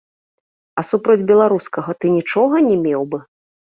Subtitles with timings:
[0.81, 3.25] А супроць беларускага ты нічога не меў бы?!